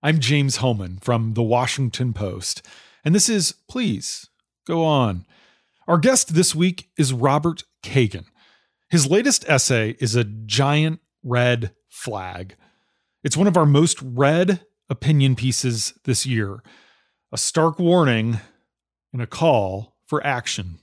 [0.00, 2.64] I'm James Hohmann from The Washington Post,
[3.04, 4.30] and this is Please
[4.64, 5.26] Go On.
[5.88, 8.26] Our guest this week is Robert Kagan.
[8.90, 12.54] His latest essay is a giant red flag.
[13.24, 16.62] It's one of our most read opinion pieces this year,
[17.32, 18.38] a stark warning
[19.12, 20.78] and a call for action.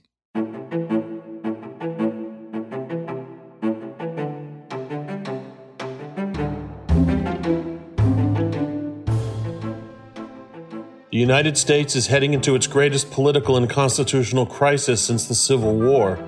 [11.16, 15.74] The United States is heading into its greatest political and constitutional crisis since the Civil
[15.74, 16.18] War,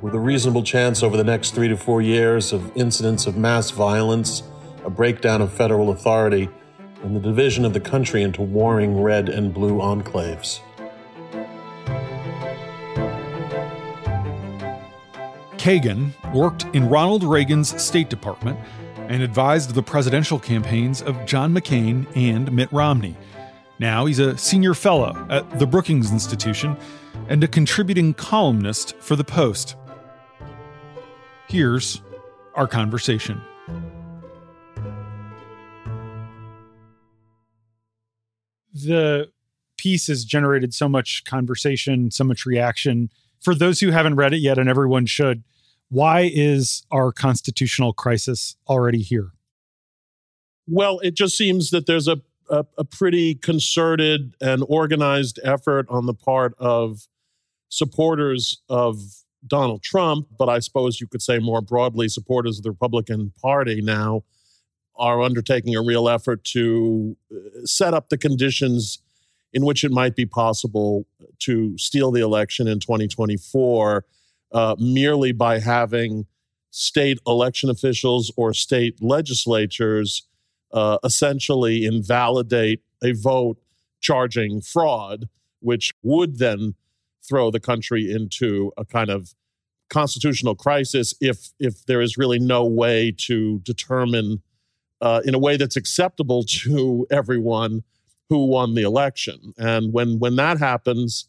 [0.00, 3.70] with a reasonable chance over the next three to four years of incidents of mass
[3.72, 4.42] violence,
[4.86, 6.48] a breakdown of federal authority,
[7.02, 10.60] and the division of the country into warring red and blue enclaves.
[15.58, 18.58] Kagan worked in Ronald Reagan's State Department
[19.08, 23.14] and advised the presidential campaigns of John McCain and Mitt Romney.
[23.78, 26.76] Now he's a senior fellow at the Brookings Institution
[27.28, 29.76] and a contributing columnist for The Post.
[31.48, 32.00] Here's
[32.54, 33.40] our conversation.
[38.72, 39.30] The
[39.76, 43.10] piece has generated so much conversation, so much reaction.
[43.40, 45.42] For those who haven't read it yet, and everyone should,
[45.88, 49.32] why is our constitutional crisis already here?
[50.66, 52.20] Well, it just seems that there's a
[52.50, 57.06] a, a pretty concerted and organized effort on the part of
[57.68, 58.98] supporters of
[59.46, 63.80] Donald Trump, but I suppose you could say more broadly, supporters of the Republican Party
[63.80, 64.22] now
[64.96, 69.00] are undertaking a real effort to uh, set up the conditions
[69.52, 71.06] in which it might be possible
[71.40, 74.04] to steal the election in 2024
[74.52, 76.26] uh, merely by having
[76.70, 80.26] state election officials or state legislatures
[80.72, 83.58] uh, essentially invalidate a vote
[84.00, 85.28] charging fraud,
[85.60, 86.74] which would then
[87.26, 89.34] throw the country into a kind of
[89.90, 94.42] constitutional crisis if if there is really no way to determine
[95.02, 97.82] uh, in a way that's acceptable to everyone
[98.28, 99.52] who won the election.
[99.58, 101.28] And when when that happens,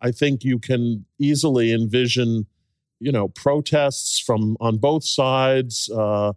[0.00, 2.46] I think you can easily envision,
[3.00, 6.34] you know, protests from on both sides, uh,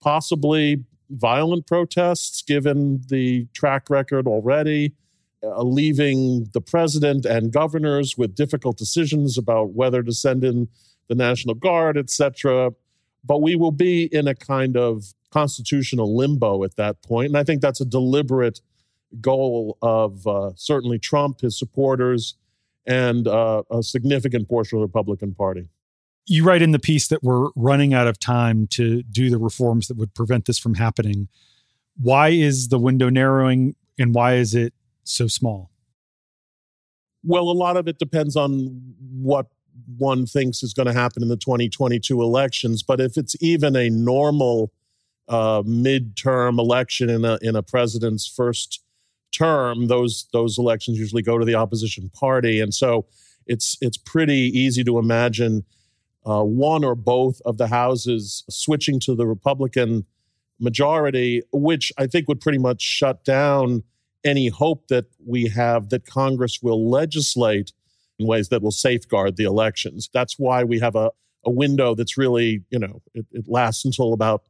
[0.00, 4.94] possibly violent protests, given the track record already,
[5.42, 10.68] uh, leaving the president and governors with difficult decisions about whether to send in
[11.08, 12.70] the National Guard, etc.
[13.24, 17.28] But we will be in a kind of constitutional limbo at that point.
[17.28, 18.60] And I think that's a deliberate
[19.20, 22.34] goal of uh, certainly Trump, his supporters,
[22.86, 25.68] and uh, a significant portion of the Republican Party
[26.28, 29.88] you write in the piece that we're running out of time to do the reforms
[29.88, 31.28] that would prevent this from happening.
[32.00, 34.74] Why is the window narrowing and why is it
[35.04, 35.70] so small?
[37.24, 39.46] Well, a lot of it depends on what
[39.96, 42.82] one thinks is going to happen in the 2022 elections.
[42.82, 44.72] But if it's even a normal
[45.28, 48.82] uh, midterm election in a in a president's first
[49.32, 53.06] term, those those elections usually go to the opposition party, and so
[53.46, 55.64] it's it's pretty easy to imagine
[56.28, 60.04] uh, one or both of the houses switching to the Republican
[60.60, 63.82] majority, which I think would pretty much shut down
[64.24, 67.72] any hope that we have that Congress will legislate
[68.18, 70.10] in ways that will safeguard the elections.
[70.12, 71.10] That's why we have a,
[71.46, 74.42] a window that's really, you know, it, it lasts until about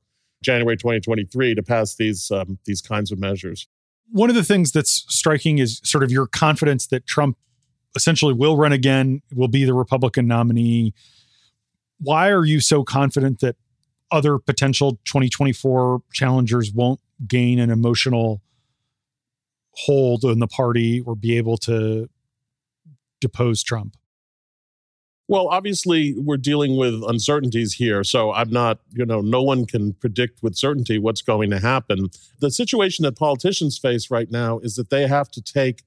[0.43, 3.69] January 2023 to pass these um, these kinds of measures.
[4.11, 7.37] One of the things that's striking is sort of your confidence that Trump
[7.95, 10.95] essentially will run again, will be the Republican nominee
[11.99, 13.57] why are you so confident that
[14.11, 18.43] other potential 2024 challengers won't gain an emotional
[19.73, 22.09] hold in the party or be able to
[23.21, 23.97] depose Trump?
[25.31, 28.03] Well, obviously, we're dealing with uncertainties here.
[28.03, 32.09] So I'm not, you know, no one can predict with certainty what's going to happen.
[32.41, 35.83] The situation that politicians face right now is that they have to take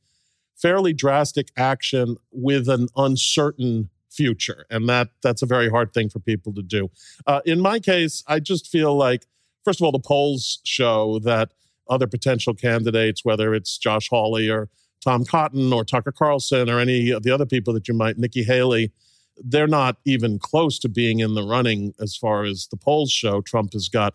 [0.56, 6.20] fairly drastic action with an uncertain future, and that that's a very hard thing for
[6.20, 6.90] people to do.
[7.26, 9.26] Uh, in my case, I just feel like,
[9.64, 11.52] first of all, the polls show that
[11.90, 14.70] other potential candidates, whether it's Josh Hawley or
[15.04, 18.44] Tom Cotton or Tucker Carlson or any of the other people that you might, Nikki
[18.44, 18.92] Haley,
[19.38, 23.42] they're not even close to being in the running as far as the polls show.
[23.42, 24.14] Trump has got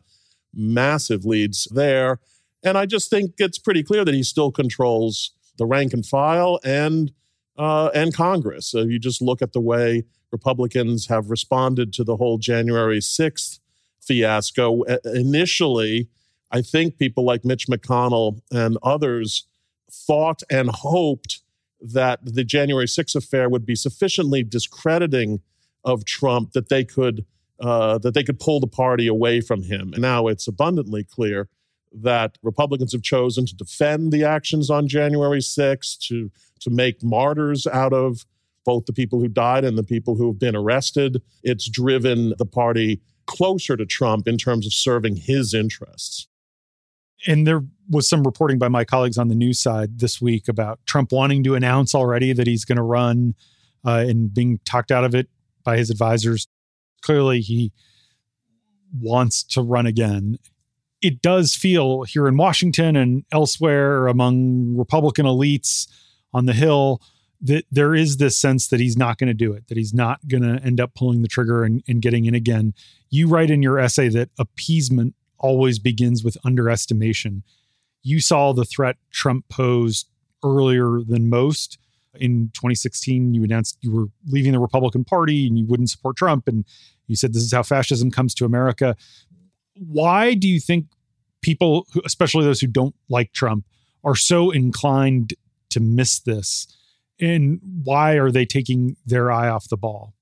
[0.54, 2.20] massive leads there.
[2.62, 6.60] And I just think it's pretty clear that he still controls the rank and file
[6.64, 7.12] and
[7.56, 8.67] uh, and Congress.
[8.67, 13.58] So you just look at the way Republicans have responded to the whole January 6th
[14.00, 14.82] fiasco.
[15.05, 16.08] Initially,
[16.50, 19.47] I think people like Mitch McConnell and others
[19.91, 21.41] thought and hoped
[21.81, 25.41] that the January 6th affair would be sufficiently discrediting
[25.85, 27.25] of Trump that they could
[27.58, 29.93] uh, that they could pull the party away from him.
[29.94, 31.49] And now it's abundantly clear
[31.92, 36.30] that Republicans have chosen to defend the actions on January 6th, to
[36.60, 38.24] to make martyrs out of
[38.64, 41.22] both the people who died and the people who have been arrested.
[41.42, 46.28] It's driven the party closer to Trump in terms of serving his interests.
[47.26, 50.80] And there was some reporting by my colleagues on the news side this week about
[50.86, 53.34] Trump wanting to announce already that he's going to run
[53.84, 55.28] uh, and being talked out of it
[55.64, 56.48] by his advisors.
[57.02, 57.72] Clearly, he
[58.92, 60.38] wants to run again.
[61.06, 65.87] It does feel here in Washington and elsewhere among Republican elites
[66.35, 67.00] on the Hill
[67.41, 70.26] that there is this sense that he's not going to do it, that he's not
[70.26, 72.75] going to end up pulling the trigger and, and getting in again.
[73.08, 77.44] You write in your essay that appeasement always begins with underestimation.
[78.03, 80.08] You saw the threat Trump posed
[80.44, 81.79] earlier than most.
[82.19, 86.49] In 2016, you announced you were leaving the Republican Party and you wouldn't support Trump.
[86.49, 86.64] And
[87.06, 88.97] you said this is how fascism comes to America.
[89.75, 90.87] Why do you think
[91.46, 93.64] people, especially those who don't like Trump,
[94.02, 95.32] are so inclined
[95.70, 96.66] to miss this?
[97.20, 100.12] And why are they taking their eye off the ball?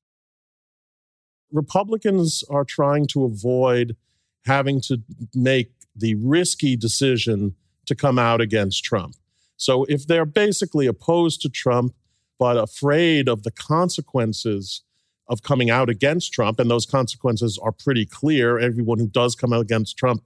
[1.50, 3.97] Republicans are trying to avoid
[4.44, 4.99] having to
[5.35, 7.55] make the risky decision
[7.87, 9.15] to come out against Trump.
[9.56, 11.94] So if they're basically opposed to Trump,
[12.38, 14.82] but afraid of the consequences
[15.29, 19.55] of coming out against Trump, and those consequences are pretty clear, everyone who does come
[19.55, 20.23] out against Trump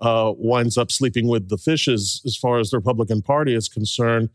[0.00, 4.30] uh, winds up sleeping with the fishes as far as the Republican Party is concerned.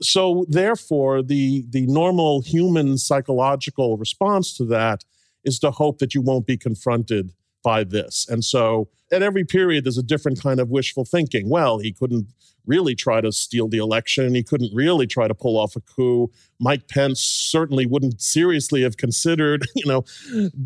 [0.00, 5.04] So therefore, the the normal human psychological response to that
[5.44, 7.32] is to hope that you won't be confronted
[7.64, 8.26] by this.
[8.28, 11.48] And so at every period, there's a different kind of wishful thinking.
[11.48, 12.28] Well, he couldn't
[12.66, 14.34] really try to steal the election.
[14.34, 16.30] He couldn't really try to pull off a coup.
[16.60, 20.04] Mike Pence certainly wouldn't seriously have considered, you know,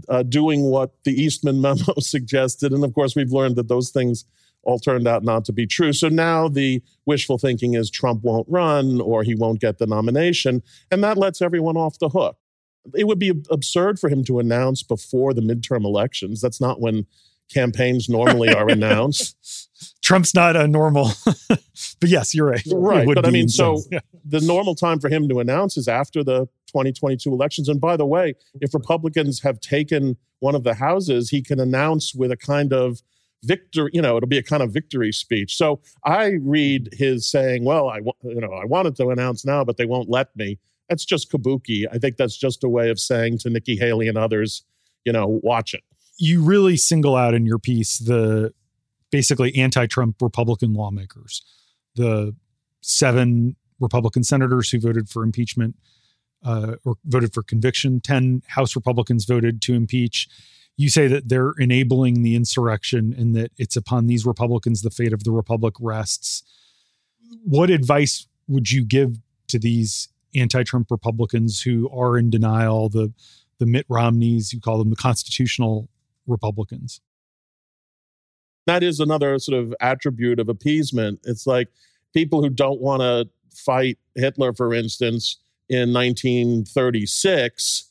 [0.09, 2.73] uh, doing what the Eastman memo suggested.
[2.73, 4.25] And of course, we've learned that those things
[4.65, 5.93] all turned out not to be true.
[5.93, 10.63] So now the wishful thinking is Trump won't run or he won't get the nomination.
[10.91, 12.37] And that lets everyone off the hook
[12.95, 16.41] it would be absurd for him to announce before the midterm elections.
[16.41, 17.07] That's not when
[17.53, 19.37] campaigns normally are announced.
[20.03, 21.11] Trump's not a normal,
[21.49, 22.63] but yes, you're right.
[22.71, 23.07] Right.
[23.07, 24.01] But I mean, so yeah.
[24.25, 27.69] the normal time for him to announce is after the 2022 elections.
[27.69, 32.15] And by the way, if Republicans have taken one of the houses, he can announce
[32.15, 33.03] with a kind of
[33.45, 35.57] victory, you know, it'll be a kind of victory speech.
[35.57, 39.77] So I read his saying, well, I, you know, I wanted to announce now, but
[39.77, 41.85] they won't let me that's just kabuki.
[41.93, 44.65] I think that's just a way of saying to Nikki Haley and others,
[45.05, 45.83] you know, watch it.
[46.19, 48.53] You really single out in your piece the
[49.11, 51.43] basically anti-Trump Republican lawmakers,
[51.95, 52.35] the
[52.81, 55.77] seven Republican senators who voted for impeachment
[56.45, 58.01] uh, or voted for conviction.
[58.01, 60.29] Ten House Republicans voted to impeach.
[60.77, 65.13] You say that they're enabling the insurrection and that it's upon these Republicans the fate
[65.13, 66.43] of the Republic rests.
[67.45, 69.19] What advice would you give
[69.49, 70.09] to these
[70.41, 73.13] anti-Trump Republicans who are in denial, the
[73.59, 75.89] the Mitt Romneys, you call them the constitutional
[76.27, 77.01] Republicans.
[78.67, 81.21] That is another sort of attribute of appeasement.
[81.25, 81.69] It's like
[82.15, 87.91] people who don't want to fight Hitler, for instance, in 1936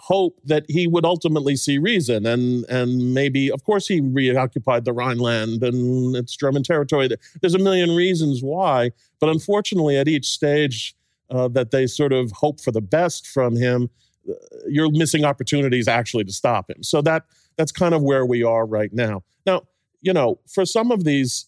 [0.00, 4.92] hope that he would ultimately see reason and and maybe of course he reoccupied the
[4.92, 7.08] Rhineland and it's German territory
[7.40, 10.94] there's a million reasons why but unfortunately at each stage
[11.30, 13.90] uh, that they sort of hope for the best from him,
[14.28, 14.34] uh,
[14.68, 16.82] you're missing opportunities actually to stop him.
[16.82, 17.24] So that
[17.56, 19.22] that's kind of where we are right now.
[19.44, 19.62] Now,
[20.00, 21.46] you know, for some of these,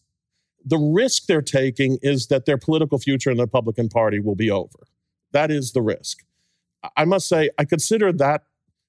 [0.64, 4.50] the risk they're taking is that their political future in the Republican Party will be
[4.50, 4.86] over.
[5.32, 6.24] That is the risk.
[6.96, 8.42] I must say, I consider that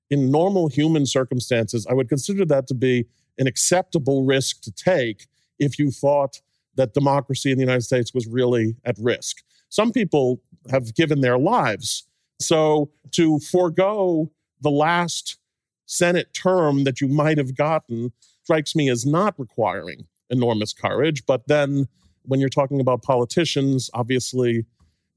[0.09, 3.05] in normal human circumstances, I would consider that to be
[3.37, 5.27] an acceptable risk to take
[5.59, 6.41] if you thought
[6.75, 9.37] that democracy in the United States was really at risk.
[9.69, 12.05] Some people have given their lives.
[12.39, 15.37] So to forego the last
[15.85, 18.11] Senate term that you might have gotten
[18.43, 21.25] strikes me as not requiring enormous courage.
[21.25, 21.87] But then
[22.23, 24.65] when you're talking about politicians, obviously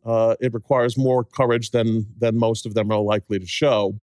[0.04, 3.98] uh, it requires more courage than than most of them are likely to show.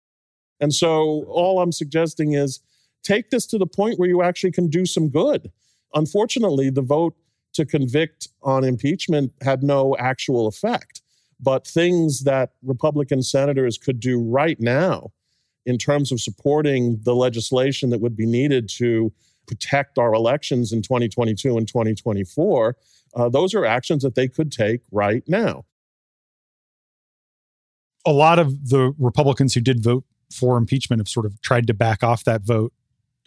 [0.61, 2.61] And so all I'm suggesting is
[3.02, 5.50] take this to the point where you actually can do some good.
[5.95, 7.16] Unfortunately, the vote
[7.54, 11.02] to convict on impeachment had no actual effect
[11.40, 15.12] but things that Republican senators could do right now
[15.66, 19.12] in terms of supporting the legislation that would be needed to
[19.47, 22.76] protect our elections in 2022 and 2024,
[23.14, 25.64] uh, those are actions that they could take right now.
[28.07, 31.75] A lot of the Republicans who did vote for impeachment have sort of tried to
[31.75, 32.73] back off that vote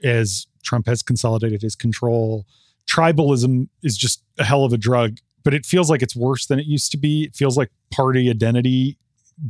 [0.03, 2.45] as Trump has consolidated his control.
[2.89, 6.59] Tribalism is just a hell of a drug, but it feels like it's worse than
[6.59, 7.23] it used to be.
[7.23, 8.97] It feels like party identity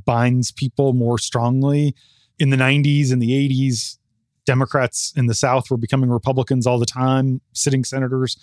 [0.06, 1.96] binds people more strongly.
[2.40, 3.98] In the 90s and the 80s,
[4.46, 8.38] Democrats in the South were becoming Republicans all the time, sitting senators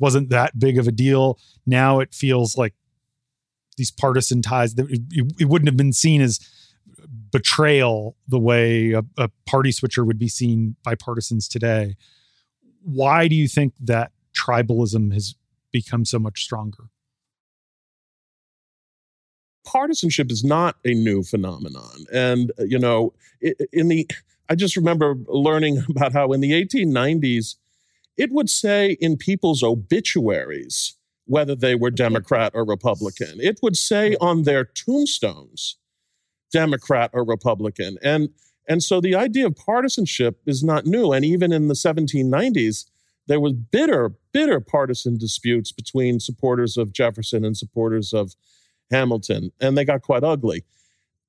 [0.00, 1.38] wasn't that big of a deal.
[1.66, 2.74] Now it feels like
[3.76, 5.00] these partisan ties that it,
[5.38, 6.40] it, wouldn't have been seen as
[7.30, 11.96] betrayal the way a, a party switcher would be seen by partisans today.
[12.82, 15.34] Why do you think that tribalism has
[15.72, 16.84] become so much stronger?
[19.64, 22.06] Partisanship is not a new phenomenon.
[22.12, 23.12] And, uh, you know,
[23.72, 24.08] in the,
[24.48, 27.56] I just remember learning about how in the 1890s,
[28.16, 30.96] it would say in people's obituaries
[31.26, 33.40] whether they were Democrat or Republican.
[33.40, 35.76] It would say on their tombstones,
[36.52, 37.98] Democrat or Republican.
[38.02, 38.30] And,
[38.68, 41.12] and so the idea of partisanship is not new.
[41.12, 42.86] And even in the 1790s,
[43.26, 48.34] there was bitter, bitter partisan disputes between supporters of Jefferson and supporters of
[48.90, 50.64] Hamilton, and they got quite ugly.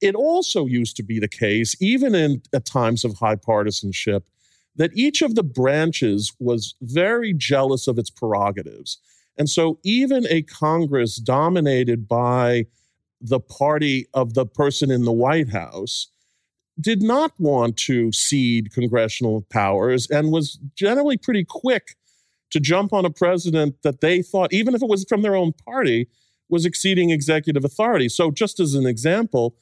[0.01, 4.25] It also used to be the case, even in at times of high partisanship,
[4.75, 8.97] that each of the branches was very jealous of its prerogatives.
[9.37, 12.65] And so, even a Congress dominated by
[13.19, 16.07] the party of the person in the White House
[16.81, 21.95] did not want to cede congressional powers and was generally pretty quick
[22.49, 25.53] to jump on a president that they thought, even if it was from their own
[25.53, 26.07] party,
[26.49, 28.09] was exceeding executive authority.
[28.09, 29.55] So, just as an example,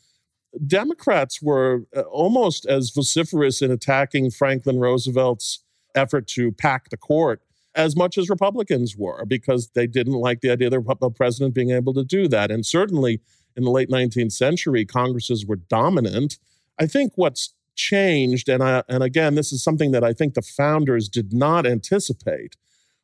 [0.66, 5.64] Democrats were uh, almost as vociferous in attacking Franklin Roosevelt's
[5.96, 7.42] effort to pack the court
[7.76, 11.72] as much as Republicans were because they didn't like the idea of the president being
[11.72, 12.52] able to do that.
[12.52, 13.22] And certainly
[13.56, 16.40] in the late 19th century, Congresses were dominant.
[16.80, 20.42] I think what's changed, and, I, and again, this is something that I think the
[20.42, 22.56] founders did not anticipate,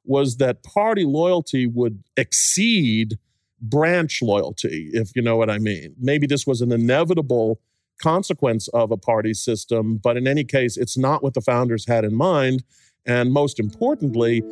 [0.04, 3.18] was that party loyalty would exceed
[3.62, 5.96] branch loyalty, if you know what I mean.
[6.00, 7.60] Maybe this was an inevitable
[8.02, 12.04] consequence of a party system, but in any case, it's not what the founders had
[12.04, 12.64] in mind.
[13.06, 14.44] And most importantly,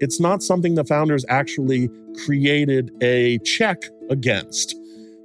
[0.00, 1.88] it's not something the founders actually
[2.24, 4.74] created a check against.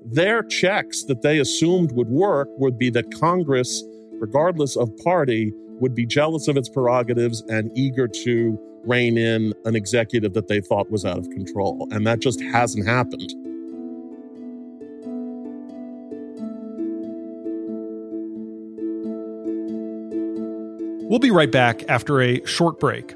[0.05, 5.93] Their checks that they assumed would work would be that Congress, regardless of party, would
[5.93, 10.89] be jealous of its prerogatives and eager to rein in an executive that they thought
[10.89, 11.87] was out of control.
[11.91, 13.33] And that just hasn't happened.
[21.09, 23.15] We'll be right back after a short break.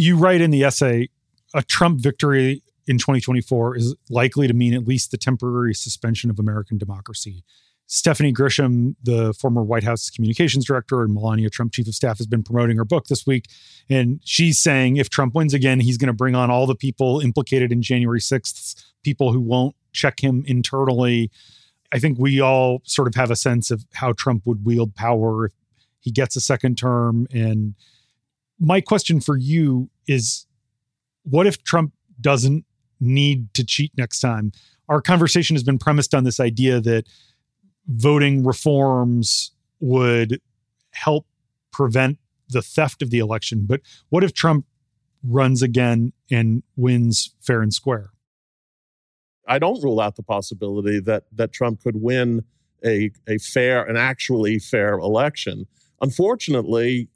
[0.00, 1.08] you write in the essay
[1.54, 6.38] a Trump victory in 2024 is likely to mean at least the temporary suspension of
[6.38, 7.44] American democracy.
[7.86, 12.26] Stephanie Grisham, the former White House communications director and Melania Trump chief of staff, has
[12.26, 13.46] been promoting her book this week.
[13.88, 17.18] And she's saying if Trump wins again, he's going to bring on all the people
[17.18, 21.32] implicated in January 6th, people who won't check him internally.
[21.92, 25.46] I think we all sort of have a sense of how Trump would wield power
[25.46, 25.52] if
[25.98, 27.74] he gets a second term and
[28.60, 30.46] my question for you is
[31.24, 32.64] what if Trump doesn't
[33.00, 34.52] need to cheat next time?
[34.88, 37.04] Our conversation has been premised on this idea that
[37.86, 40.40] voting reforms would
[40.90, 41.26] help
[41.72, 42.18] prevent
[42.50, 43.64] the theft of the election.
[43.66, 44.66] But what if Trump
[45.22, 48.10] runs again and wins fair and square?
[49.48, 52.44] I don't rule out the possibility that that Trump could win
[52.84, 55.66] a a fair an actually fair election.
[56.00, 57.08] Unfortunately,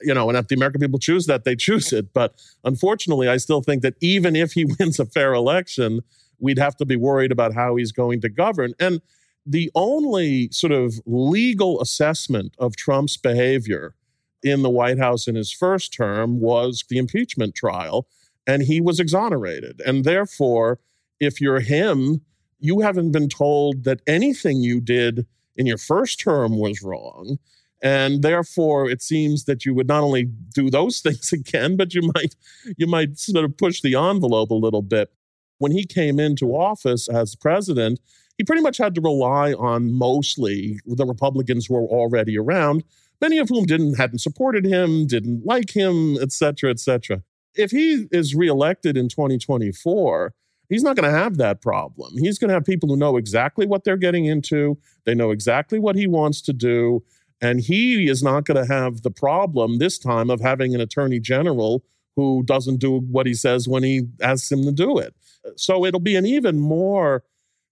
[0.00, 2.12] you know, and if the American people choose that, they choose it.
[2.12, 6.00] But unfortunately, I still think that even if he wins a fair election,
[6.38, 8.74] we'd have to be worried about how he's going to govern.
[8.78, 9.00] And
[9.44, 13.94] the only sort of legal assessment of Trump's behavior
[14.42, 18.06] in the White House in his first term was the impeachment trial.
[18.46, 19.80] and he was exonerated.
[19.84, 20.80] And therefore,
[21.20, 22.22] if you're him,
[22.58, 27.38] you haven't been told that anything you did in your first term was wrong.
[27.82, 32.02] And therefore, it seems that you would not only do those things again, but you
[32.14, 32.34] might
[32.76, 35.10] you might sort of push the envelope a little bit.
[35.58, 38.00] When he came into office as president,
[38.36, 42.84] he pretty much had to rely on mostly the Republicans who were already around,
[43.20, 47.22] many of whom didn't hadn't supported him, didn't like him, et cetera, et cetera.
[47.54, 50.32] If he is reelected in 2024,
[50.68, 52.16] he's not going to have that problem.
[52.18, 54.78] He's going to have people who know exactly what they're getting into.
[55.04, 57.02] They know exactly what he wants to do.
[57.40, 61.20] And he is not going to have the problem this time of having an attorney
[61.20, 61.84] general
[62.16, 65.14] who doesn't do what he says when he asks him to do it.
[65.54, 67.22] So it'll be an even more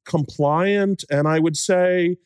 [0.04, 2.16] compliant, and I would say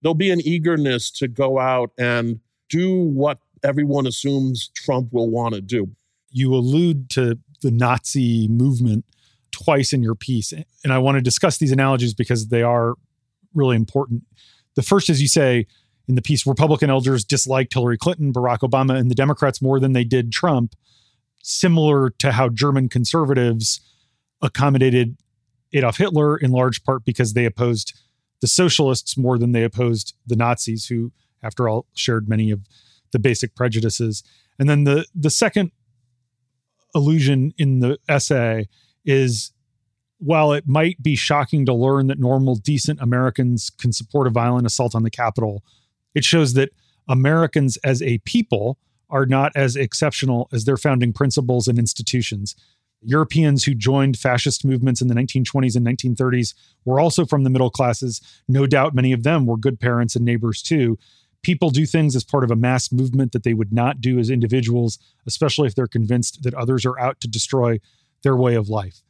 [0.00, 5.54] there'll be an eagerness to go out and do what everyone assumes Trump will want
[5.56, 5.90] to do.
[6.30, 9.04] You allude to the Nazi movement
[9.50, 12.94] twice in your piece, and I want to discuss these analogies because they are
[13.52, 14.22] really important.
[14.76, 15.66] The first is you say
[16.06, 19.92] in the piece Republican elders disliked Hillary Clinton, Barack Obama, and the Democrats more than
[19.92, 20.74] they did Trump,
[21.42, 23.80] similar to how German conservatives
[24.42, 25.16] accommodated
[25.72, 27.98] Adolf Hitler in large part because they opposed
[28.40, 32.60] the socialists more than they opposed the Nazis, who, after all, shared many of
[33.12, 34.22] the basic prejudices.
[34.58, 35.72] And then the the second
[36.94, 38.68] allusion in the essay
[39.04, 39.52] is
[40.18, 44.66] while it might be shocking to learn that normal, decent Americans can support a violent
[44.66, 45.62] assault on the Capitol,
[46.14, 46.70] it shows that
[47.08, 48.78] Americans as a people
[49.10, 52.56] are not as exceptional as their founding principles and institutions.
[53.02, 56.54] Europeans who joined fascist movements in the 1920s and 1930s
[56.84, 58.20] were also from the middle classes.
[58.48, 60.98] No doubt many of them were good parents and neighbors too.
[61.42, 64.30] People do things as part of a mass movement that they would not do as
[64.30, 67.78] individuals, especially if they're convinced that others are out to destroy
[68.22, 69.02] their way of life.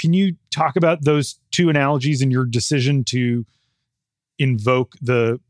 [0.00, 3.46] Can you talk about those two analogies and your decision to
[4.38, 5.40] invoke the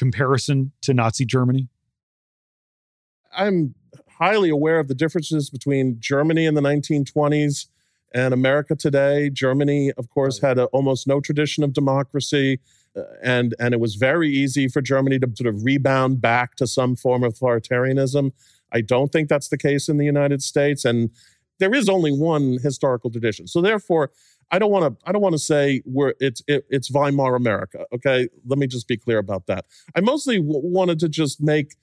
[0.00, 1.68] comparison to Nazi Germany?
[3.36, 3.74] I'm
[4.18, 7.66] highly aware of the differences between Germany in the 1920s
[8.14, 9.28] and America today.
[9.28, 12.60] Germany, of course, had a, almost no tradition of democracy.
[12.96, 16.66] Uh, and, and it was very easy for Germany to sort of rebound back to
[16.66, 18.32] some form of authoritarianism.
[18.72, 20.86] I don't think that's the case in the United States.
[20.86, 21.10] And
[21.58, 23.46] there is only one historical tradition.
[23.46, 24.12] So therefore,
[24.50, 25.08] I don't want to.
[25.08, 27.86] I don't want to say we're it's it, it's Weimar America.
[27.92, 29.66] Okay, let me just be clear about that.
[29.94, 31.76] I mostly w- wanted to just make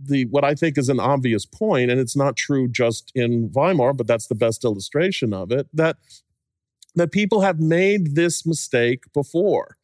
[0.00, 3.92] the what I think is an obvious point, and it's not true just in Weimar,
[3.92, 5.68] but that's the best illustration of it.
[5.72, 5.96] That
[6.94, 9.76] that people have made this mistake before,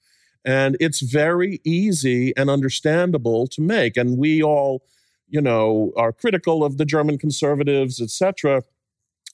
[0.45, 3.97] and it's very easy and understandable to make.
[3.97, 4.85] And we all,
[5.29, 8.63] you know, are critical of the German conservatives, etc.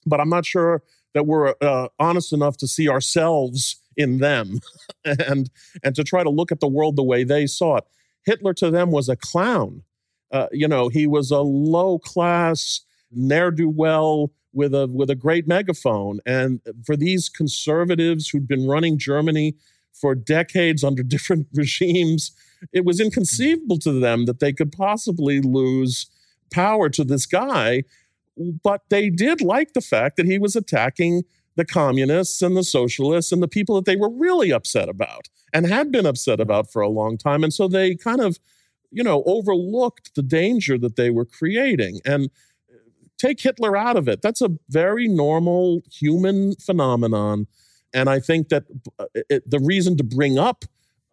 [0.07, 0.83] But I'm not sure
[1.14, 4.60] that we're uh, honest enough to see ourselves in them
[5.04, 5.50] and
[5.82, 7.84] and to try to look at the world the way they saw it.
[8.24, 9.82] Hitler to them was a clown.
[10.30, 15.14] Uh, you know, he was a low class ne'er do well with a with a
[15.14, 16.20] great megaphone.
[16.26, 19.54] And for these conservatives who'd been running Germany
[19.92, 22.32] for decades under different regimes,
[22.72, 26.06] it was inconceivable to them that they could possibly lose
[26.50, 27.82] power to this guy
[28.62, 31.22] but they did like the fact that he was attacking
[31.57, 35.66] the communists and the socialists and the people that they were really upset about and
[35.66, 37.42] had been upset about for a long time.
[37.42, 38.38] And so they kind of,
[38.90, 42.01] you know, overlooked the danger that they were creating.
[42.05, 42.31] And
[43.18, 44.22] take Hitler out of it.
[44.22, 47.46] That's a very normal human phenomenon.
[47.92, 48.64] And I think that
[48.98, 50.64] uh, it, the reason to bring up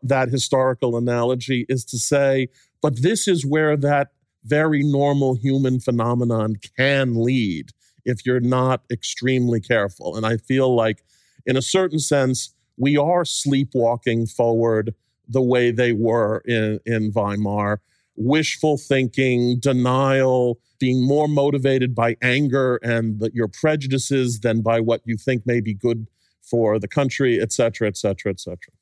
[0.04, 2.48] that historical analogy is to say,
[2.82, 4.10] but this is where that
[4.46, 7.72] very normal human phenomenon can lead
[8.06, 10.16] if you're not extremely careful.
[10.16, 11.04] And I feel like,
[11.46, 14.94] in a certain sense, we are sleepwalking forward
[15.28, 17.82] the way they were in, in Weimar.
[18.16, 25.02] Wishful thinking, denial, being more motivated by anger and the, your prejudices than by what
[25.06, 26.08] you think may be good
[26.42, 28.75] for the country, et cetera, et cetera, et cetera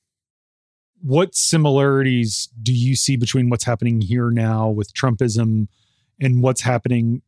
[1.04, 5.68] what similarities do you see between what's happening here now with Trumpism
[6.22, 7.22] and what's happening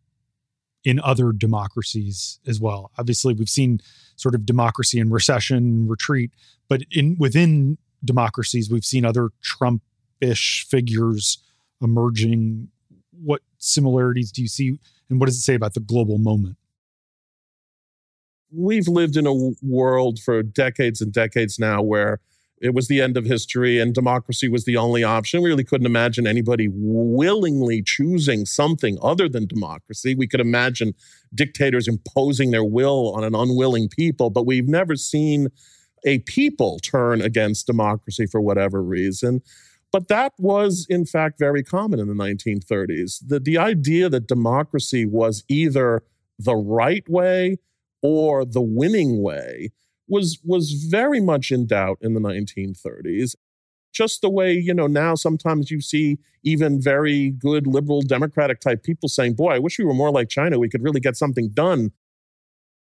[0.85, 2.89] in other democracies as well?
[2.97, 3.81] Obviously, we've seen
[4.15, 6.31] sort of democracy in recession, retreat,
[6.69, 11.43] but in within democracies, we've seen other Trumpish figures
[11.81, 12.69] emerging.
[13.11, 16.55] What similarities do you see, and what does it say about the global moment?
[18.53, 22.21] We've lived in a world for decades and decades now where
[22.61, 25.41] it was the end of history and democracy was the only option.
[25.41, 30.15] We really couldn't imagine anybody willingly choosing something other than democracy.
[30.15, 30.93] We could imagine
[31.33, 35.49] dictators imposing their will on an unwilling people, but we've never seen
[36.05, 39.41] a people turn against democracy for whatever reason.
[39.91, 43.19] But that was, in fact, very common in the 1930s.
[43.25, 46.03] The, the idea that democracy was either
[46.37, 47.57] the right way
[48.01, 49.71] or the winning way
[50.07, 53.35] was was very much in doubt in the 1930s
[53.95, 58.83] just the way you know now sometimes you see even very good liberal democratic type
[58.83, 60.59] people saying boy i wish we were more like china.
[60.59, 61.91] We could really get something done.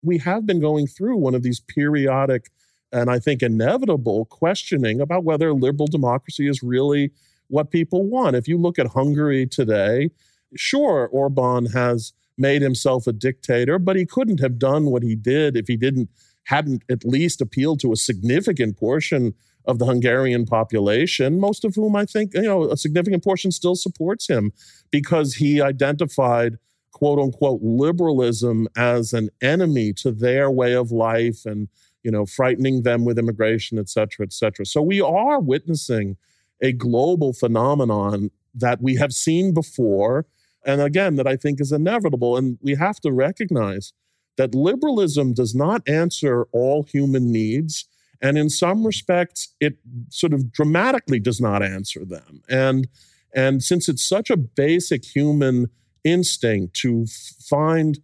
[0.02, 2.50] We have been going through one of these periodic
[2.92, 7.12] and i think inevitable questioning about whether liberal democracy is really
[7.48, 8.37] what people want.
[8.37, 10.10] If you look at hungary today
[10.56, 15.56] sure orban has made himself a dictator but he couldn't have done what he did
[15.56, 16.08] if he didn't
[16.44, 19.35] hadn't at least appealed to a significant portion
[19.66, 23.76] of the Hungarian population, most of whom I think, you know, a significant portion still
[23.76, 24.52] supports him
[24.90, 26.59] because he identified
[26.92, 31.68] quote unquote liberalism as an enemy to their way of life and,
[32.02, 34.66] you know, frightening them with immigration, et cetera, et cetera.
[34.66, 36.16] So we are witnessing
[36.62, 40.26] a global phenomenon that we have seen before.
[40.64, 42.37] And again, that I think is inevitable.
[42.37, 43.92] And we have to recognize
[44.37, 47.87] that liberalism does not answer all human needs.
[48.20, 52.42] And in some respects, it sort of dramatically does not answer them.
[52.49, 52.88] And,
[53.35, 55.68] and since it's such a basic human
[56.05, 57.99] instinct to find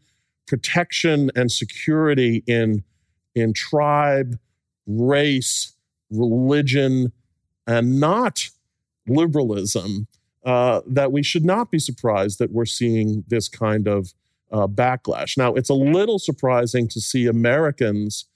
[0.46, 2.84] protection and security in,
[3.34, 4.38] in tribe,
[4.86, 5.74] race,
[6.10, 7.12] religion,
[7.66, 8.48] and not
[9.06, 10.08] liberalism,
[10.44, 14.12] uh, that we should not be surprised that we're seeing this kind of
[14.52, 15.36] uh, backlash.
[15.36, 18.26] Now, it's a little surprising to see Americans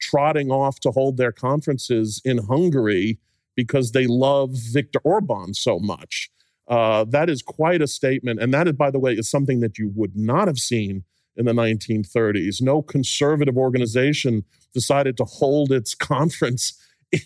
[0.00, 3.18] trotting off to hold their conferences in Hungary
[3.56, 6.30] because they love Viktor Orban so much.
[6.66, 8.40] Uh, that is quite a statement.
[8.40, 11.04] And that, is, by the way, is something that you would not have seen
[11.36, 12.62] in the 1930s.
[12.62, 16.80] No conservative organization decided to hold its conference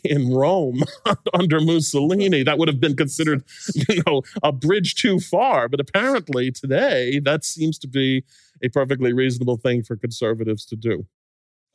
[0.05, 0.83] in Rome
[1.35, 2.43] under Mussolini.
[2.43, 3.45] That would have been considered,
[3.89, 5.69] you know, a bridge too far.
[5.69, 8.25] But apparently today, that seems to be
[8.63, 11.07] a perfectly reasonable thing for conservatives to do.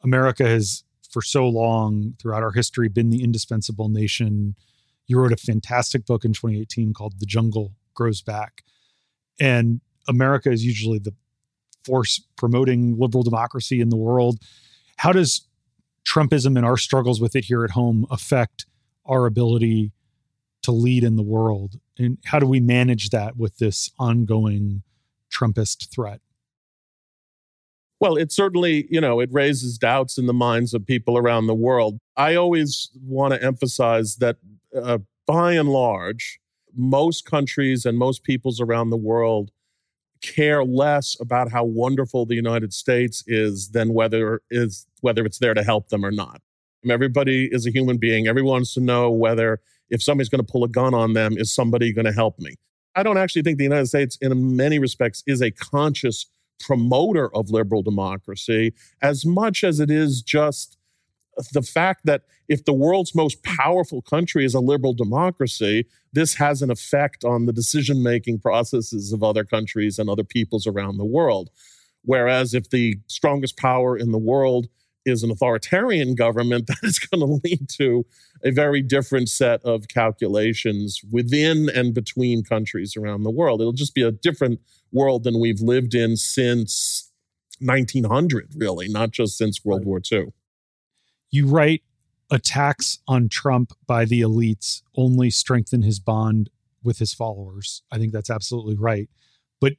[0.04, 4.56] America has, for so long throughout our history, been the indispensable nation.
[5.08, 8.64] You wrote a fantastic book in 2018 called The Jungle Grows Back.
[9.40, 11.14] And America is usually the
[11.86, 14.40] force promoting liberal democracy in the world.
[14.98, 15.48] How does
[16.06, 18.66] Trumpism and our struggles with it here at home affect
[19.06, 19.92] our ability
[20.64, 21.80] to lead in the world?
[21.98, 24.84] And how do we manage that with this ongoing
[25.32, 26.22] Trumpist threat?
[28.00, 31.54] Well, it certainly, you know, it raises doubts in the minds of people around the
[31.54, 32.00] world.
[32.18, 34.38] I always want to emphasize that
[34.76, 36.40] uh, by and large,
[36.76, 39.52] most countries and most peoples around the world
[40.24, 45.54] care less about how wonderful the United States is than whether is whether it's there
[45.54, 46.42] to help them or not.
[46.90, 48.28] Everybody is a human being.
[48.28, 49.60] Everyone wants to know whether
[49.90, 52.56] if somebody's going to pull a gun on them, is somebody going to help me?
[52.96, 56.26] I don't actually think the United States, in many respects, is a conscious
[56.60, 60.78] promoter of liberal democracy as much as it is just
[61.52, 66.62] the fact that if the world's most powerful country is a liberal democracy, this has
[66.62, 71.06] an effect on the decision making processes of other countries and other peoples around the
[71.06, 71.50] world.
[72.04, 74.68] Whereas if the strongest power in the world
[75.06, 78.06] is an authoritarian government, that is going to lead to
[78.44, 83.62] a very different set of calculations within and between countries around the world.
[83.62, 84.60] It'll just be a different
[84.92, 87.10] world than we've lived in since
[87.60, 90.34] 1900, really, not just since World War II.
[91.34, 91.82] You write
[92.30, 96.52] attacks on Trump by the elites only strengthen his bond
[96.84, 97.82] with his followers.
[97.92, 99.10] I think that's absolutely right.
[99.60, 99.74] But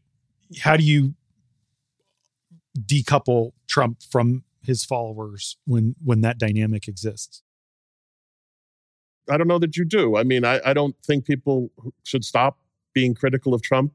[0.63, 1.15] how do you
[2.77, 7.45] decouple Trump from his followers when when that dynamic exists?
[9.31, 10.17] I don't know that you do.
[10.17, 11.71] I mean, I, I don't think people
[12.03, 12.59] should stop
[12.95, 13.93] being critical of Trump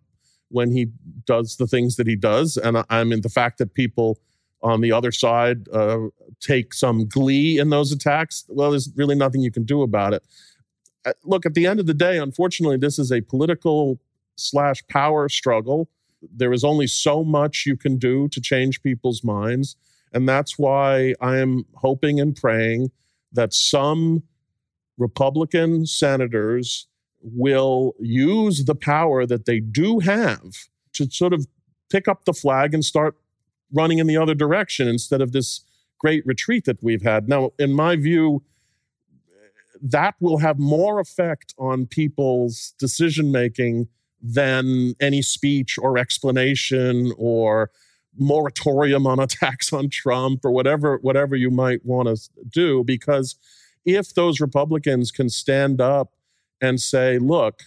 [0.47, 0.93] when he
[1.25, 2.55] does the things that he does.
[2.55, 4.17] And I, I mean, the fact that people
[4.61, 5.99] on the other side uh,
[6.39, 10.23] take some glee in those attacks, well, there's really nothing you can do about it.
[11.05, 13.99] Uh, look, at the end of the day, unfortunately, this is a political
[14.35, 15.89] slash power struggle.
[16.21, 19.75] There is only so much you can do to change people's minds.
[20.11, 22.91] And that's why I am hoping and praying
[23.31, 24.23] that some
[24.97, 26.87] Republican senators
[27.21, 31.47] will use the power that they do have to sort of
[31.89, 33.15] pick up the flag and start
[33.73, 35.61] running in the other direction instead of this
[35.99, 37.27] great retreat that we've had.
[37.27, 38.43] Now, in my view,
[39.81, 43.87] that will have more effect on people's decision making
[44.21, 47.71] than any speech or explanation or
[48.17, 53.35] moratorium on attacks on Trump or whatever whatever you might want to do because
[53.85, 56.13] if those Republicans can stand up
[56.61, 57.63] and say, look,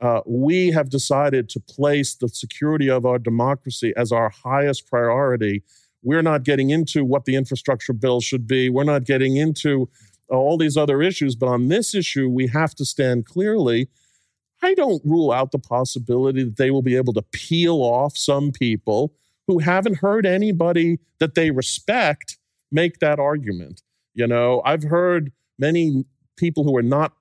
[0.00, 5.62] uh, we have decided to place the security of our democracy as our highest priority.
[6.02, 8.68] We're not getting into what the infrastructure bill should be.
[8.68, 9.88] We're not getting into
[10.28, 11.36] all these other issues.
[11.36, 13.88] But on this issue, we have to stand clearly.
[14.62, 18.50] I don't rule out the possibility that they will be able to peel off some
[18.50, 19.14] people
[19.46, 22.38] who haven't heard anybody that they respect
[22.72, 23.82] make that argument.
[24.14, 26.04] You know, I've heard many
[26.36, 27.12] people who are not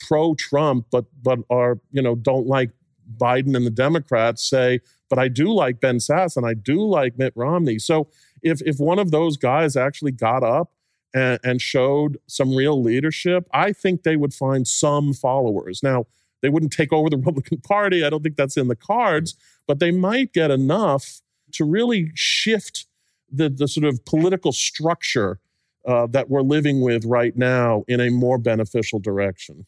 [0.00, 2.70] pro Trump, but but are you know don't like
[3.16, 7.18] Biden and the Democrats say, but I do like Ben Sasse and I do like
[7.18, 7.78] Mitt Romney.
[7.78, 8.08] So
[8.42, 10.72] if if one of those guys actually got up
[11.14, 15.82] and, and showed some real leadership, I think they would find some followers.
[15.82, 16.06] Now
[16.42, 18.04] they wouldn't take over the Republican Party.
[18.04, 21.20] I don't think that's in the cards, but they might get enough
[21.52, 22.86] to really shift
[23.30, 25.40] the the sort of political structure
[25.86, 29.66] uh, that we're living with right now in a more beneficial direction.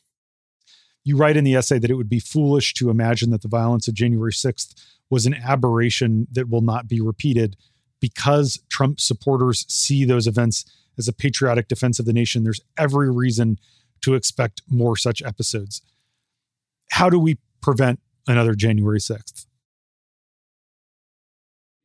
[1.08, 3.88] You write in the essay that it would be foolish to imagine that the violence
[3.88, 4.74] of January 6th
[5.08, 7.56] was an aberration that will not be repeated
[7.98, 10.66] because Trump supporters see those events
[10.98, 12.44] as a patriotic defense of the nation.
[12.44, 13.58] There's every reason
[14.02, 15.80] to expect more such episodes.
[16.90, 19.46] How do we prevent another January 6th?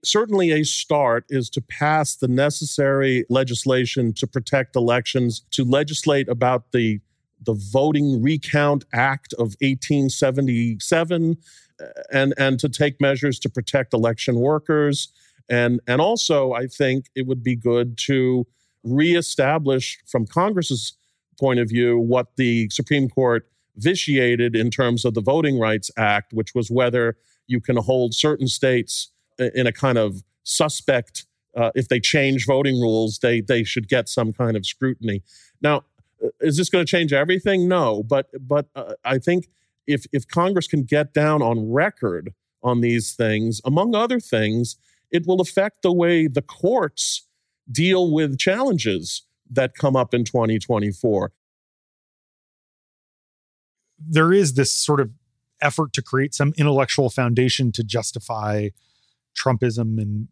[0.03, 6.73] certainly a start is to pass the necessary legislation to protect elections, to legislate about
[6.73, 6.99] the
[7.45, 11.37] the Voting Recount Act of 1877
[11.79, 15.09] uh, and and to take measures to protect election workers
[15.49, 18.45] and and also I think it would be good to
[18.83, 20.93] reestablish from Congress's
[21.39, 26.33] point of view what the Supreme Court vitiated in terms of the Voting Rights Act
[26.33, 31.25] which was whether you can hold certain states in a kind of suspect.
[31.55, 35.21] Uh, if they change voting rules, they they should get some kind of scrutiny.
[35.61, 35.92] Now, uh,
[36.39, 37.67] is this going to change everything?
[37.67, 39.47] No, but but uh, I think
[39.87, 44.77] if if Congress can get down on record on these things, among other things,
[45.11, 47.27] it will affect the way the courts
[47.71, 51.31] deal with challenges that come up in 2024.
[53.99, 55.13] There is this sort of
[55.61, 58.69] effort to create some intellectual foundation to justify
[59.37, 60.27] Trumpism and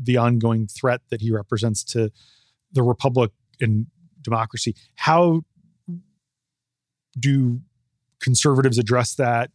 [0.00, 2.10] the ongoing threat that he represents to
[2.72, 3.86] the republic and
[4.22, 4.74] democracy.
[4.96, 5.42] How
[7.18, 7.60] do
[8.20, 9.50] conservatives address that?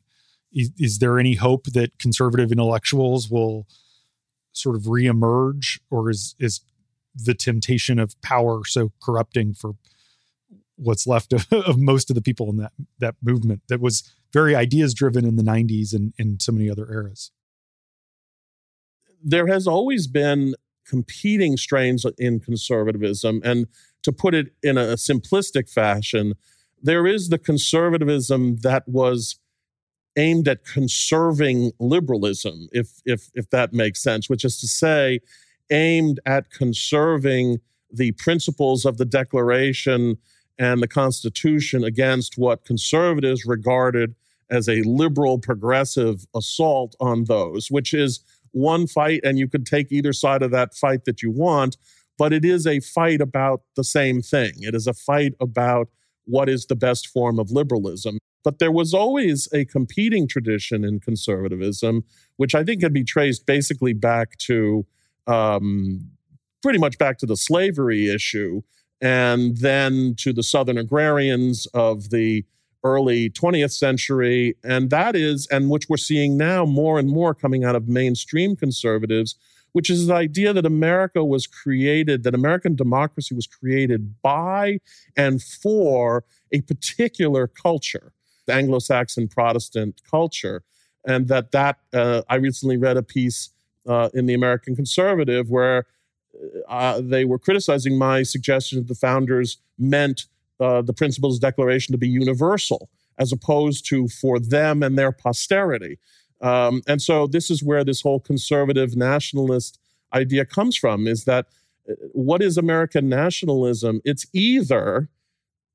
[0.51, 3.65] Is, is, there any hope that conservative intellectuals will
[4.51, 6.61] sort of reemerge, or is is
[7.15, 9.73] the temptation of power so corrupting for
[10.75, 14.55] what's left of, of most of the people in that that movement that was very
[14.55, 17.31] ideas driven in the 90s and in so many other eras?
[19.23, 20.53] there has always been
[20.85, 23.41] competing strains in conservatism.
[23.43, 23.67] And
[24.03, 26.33] to put it in a simplistic fashion,
[26.81, 29.37] there is the conservatism that was
[30.15, 35.19] aimed at conserving liberalism, if, if, if that makes sense, which is to say,
[35.71, 37.59] aimed at conserving
[37.91, 40.17] the principles of the Declaration
[40.59, 44.13] and the Constitution against what conservatives regarded
[44.49, 48.19] as a liberal progressive assault on those, which is
[48.51, 51.77] one fight and you could take either side of that fight that you want,
[52.23, 54.53] but it is a fight about the same thing.
[54.59, 55.89] It is a fight about
[56.23, 58.17] what is the best form of liberalism.
[58.45, 62.05] But there was always a competing tradition in conservatism,
[62.37, 64.85] which I think can be traced basically back to
[65.27, 66.11] um,
[66.61, 68.61] pretty much back to the slavery issue
[69.01, 72.45] and then to the Southern agrarians of the
[72.85, 74.55] early 20th century.
[74.63, 78.55] And that is, and which we're seeing now more and more coming out of mainstream
[78.55, 79.35] conservatives,
[79.73, 84.79] which is the idea that America was created, that American democracy was created by
[85.17, 88.13] and for a particular culture,
[88.47, 90.63] the Anglo Saxon Protestant culture.
[91.05, 93.49] And that that uh, I recently read a piece
[93.87, 95.85] uh, in the American Conservative where
[96.69, 100.25] uh, they were criticizing my suggestion that the founders meant
[100.59, 105.99] uh, the Principles Declaration to be universal as opposed to for them and their posterity.
[106.43, 109.79] Um, and so this is where this whole conservative nationalist
[110.13, 111.47] idea comes from is that
[111.89, 114.01] uh, what is American nationalism?
[114.03, 115.09] It's either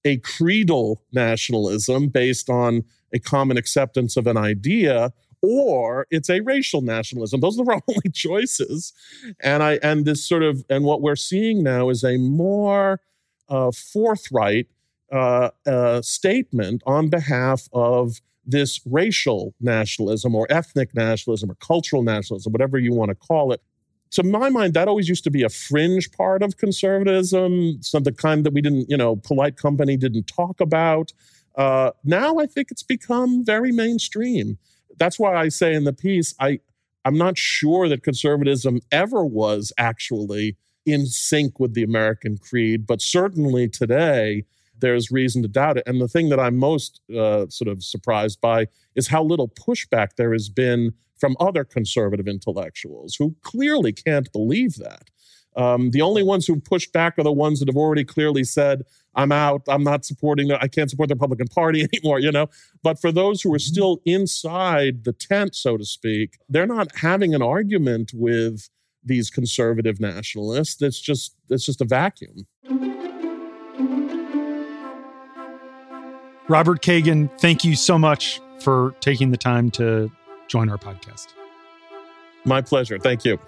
[0.05, 6.83] a creedal nationalism based on a common acceptance of an idea or it's a racial
[6.83, 8.93] nationalism those are the only choices
[9.41, 13.01] and i and this sort of and what we're seeing now is a more
[13.49, 14.67] uh, forthright
[15.13, 22.51] uh, a statement on behalf of this racial nationalism or ethnic nationalism or cultural nationalism,
[22.51, 23.61] whatever you want to call it.
[24.13, 28.13] To my mind, that always used to be a fringe part of conservatism, some the
[28.13, 31.13] kind that we didn't, you know, polite company didn't talk about.
[31.57, 34.57] Uh, now I think it's become very mainstream.
[34.97, 36.61] That's why I say in the piece, I
[37.05, 43.03] I'm not sure that conservatism ever was actually in sync with the American creed, but
[43.03, 44.45] certainly today
[44.81, 45.85] there's reason to doubt it.
[45.87, 50.17] And the thing that I'm most uh, sort of surprised by is how little pushback
[50.17, 55.11] there has been from other conservative intellectuals who clearly can't believe that.
[55.57, 58.83] Um, the only ones who pushed back are the ones that have already clearly said,
[59.17, 62.49] I'm out, I'm not supporting, the, I can't support the Republican Party anymore, you know?
[62.83, 63.73] But for those who are mm-hmm.
[63.73, 68.69] still inside the tent, so to speak, they're not having an argument with
[69.05, 70.81] these conservative nationalists.
[70.81, 72.47] It's just, it's just a vacuum.
[76.49, 80.11] Robert Kagan, thank you so much for taking the time to
[80.49, 81.29] join our podcast.
[82.45, 82.99] My pleasure.
[82.99, 83.39] Thank you.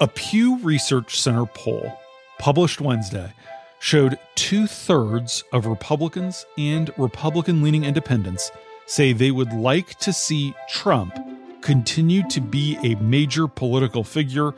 [0.00, 1.92] A Pew Research Center poll
[2.40, 3.32] published Wednesday
[3.78, 8.50] showed two thirds of Republicans and Republican leaning independents
[8.92, 11.18] say they would like to see Trump
[11.62, 14.52] continue to be a major political figure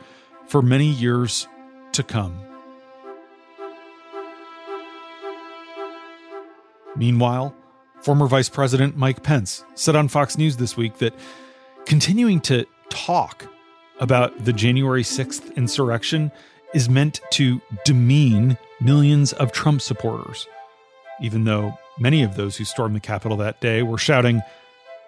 [0.45, 1.47] for many years
[1.93, 2.37] to come.
[6.97, 7.55] Meanwhile,
[8.01, 11.13] former Vice President Mike Pence said on Fox News this week that
[11.85, 13.47] continuing to talk
[14.01, 16.29] about the January 6th insurrection
[16.73, 20.45] is meant to demean millions of Trump supporters,
[21.21, 24.41] even though Many of those who stormed the Capitol that day were shouting,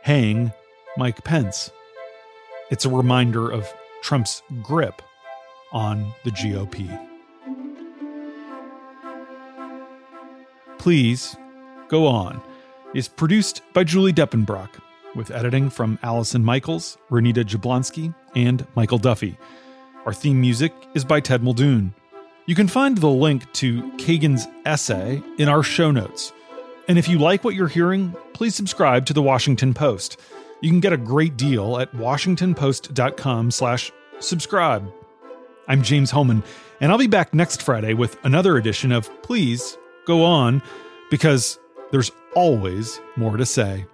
[0.03, 0.53] Hang
[0.95, 1.69] Mike Pence.
[2.71, 3.71] It's a reminder of
[4.01, 5.01] Trump's grip
[5.73, 7.07] on the GOP.
[10.77, 11.35] Please
[11.89, 12.41] Go On
[12.93, 14.69] is produced by Julie Depenbrock,
[15.15, 19.37] with editing from Allison Michaels, Renita Jablonski, and Michael Duffy.
[20.05, 21.93] Our theme music is by Ted Muldoon.
[22.45, 26.31] You can find the link to Kagan's essay in our show notes.
[26.87, 30.17] And if you like what you're hearing, please subscribe to the Washington Post.
[30.61, 34.93] You can get a great deal at washingtonpost.com/slash-subscribe.
[35.67, 36.43] I'm James Hohmann,
[36.79, 40.63] and I'll be back next Friday with another edition of Please Go On
[41.11, 41.59] because
[41.91, 43.85] there's always more to say.